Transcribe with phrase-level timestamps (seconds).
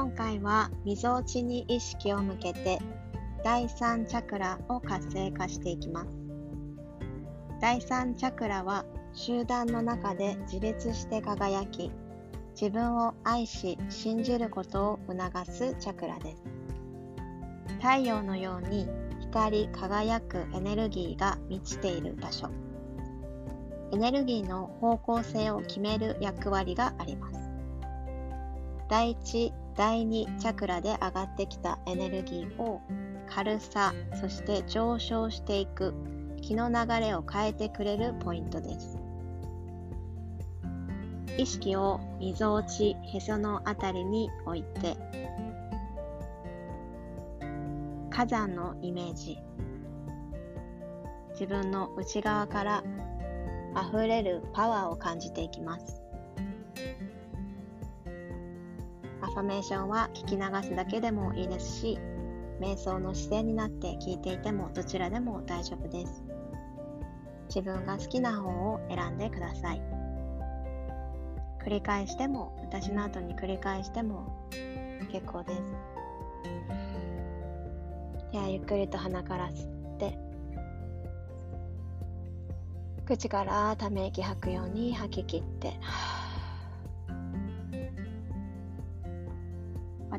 [0.00, 2.78] 今回はみぞおちに意識を向けて
[3.44, 6.10] 第3チャクラを活性化していきます。
[7.60, 11.92] 第3チャクラは集団の中で自立して輝き
[12.58, 16.42] 自分を愛し信じることを促すチャクラです。
[17.82, 18.88] 太陽のように
[19.20, 22.48] 光り輝くエネルギーが満ちている場所。
[23.92, 27.50] エネルギーの方向性を決める役割があります。
[28.88, 32.80] 第1第2チャクラで上がってきたエネルギーを
[33.28, 35.94] 軽さそして上昇していく
[36.42, 38.98] 気の流れを変えてくれるポイントです。
[41.38, 44.96] 意識をみぞおちへそのあたりに置いて
[48.10, 49.38] 火山のイメージ。
[51.32, 52.84] 自分の内側から
[53.74, 56.02] 溢れるパワーを感じていきます。
[59.22, 61.98] アファメーションは聞き流すだけでもいいですし
[62.60, 66.22] 瞑想の姿勢になって聞いていてもどちらでも大丈夫です。
[67.48, 69.82] 自分が好きな方を選んでください。
[71.64, 74.48] 繰り返しても私の後に繰り返しても
[75.10, 75.60] 結構です。
[78.32, 80.16] ではゆっくりと鼻から吸って
[83.04, 85.72] 口からため息吐くように吐き切って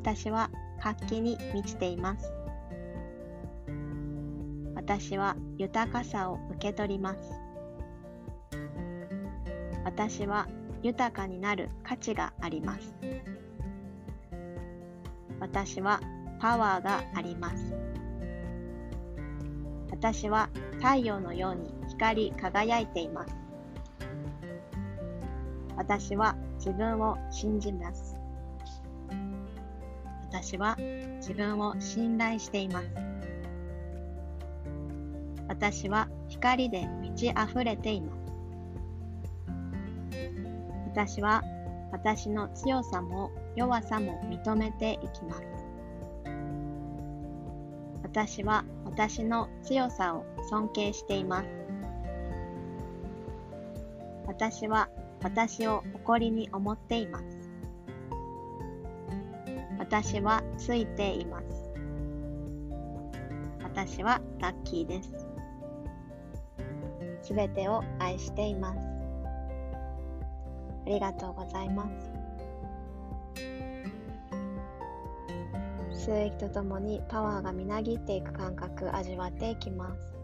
[0.02, 0.49] 私は
[0.81, 2.33] 活気に満ちています。
[4.73, 7.19] 私は豊かさを受け取ります。
[9.85, 10.47] 私は
[10.81, 12.95] 豊かになる価値があります。
[15.39, 16.02] 私は
[16.39, 17.71] パワーがあります。
[19.91, 23.36] 私は太陽のように光り輝いています。
[25.77, 28.20] 私は自分を信じます。
[30.42, 30.75] 私は
[31.17, 32.88] 自分を信頼しています
[35.48, 38.21] 私は光で満ち溢れています
[40.88, 41.43] 私は
[41.92, 45.43] 私の強さも弱さも認めていきます。
[48.04, 51.48] 私は私の強さを尊敬しています。
[54.26, 54.89] 私は
[55.21, 57.40] 私を誇りに思っています。
[59.91, 61.69] 私はついています。
[63.61, 65.27] 私はラッキーです。
[67.21, 68.79] すべてを愛しています。
[70.85, 72.09] ありがとうございます。
[76.08, 80.15] 吸う息とともにパワーがみなぎっていく感覚味わっていきます。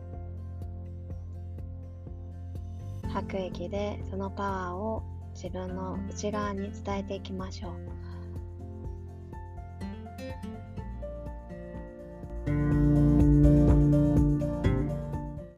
[3.10, 5.04] 吐く息でそのパワーを
[5.34, 8.17] 自分の内側に伝えていきましょう。